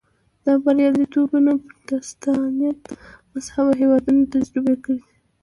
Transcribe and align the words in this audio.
دا 0.43 0.53
بریالیتوبونه 0.65 1.51
پروتستانت 1.63 2.81
مذهبه 3.31 3.71
هېوادونو 3.81 4.23
تجربه 4.33 4.73
کړي 4.83 4.99
دي. 5.03 5.09